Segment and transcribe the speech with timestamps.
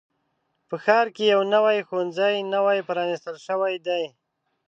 [0.67, 4.03] په ښار کې یو نوي ښوونځی نوی پرانیستل شوی دی.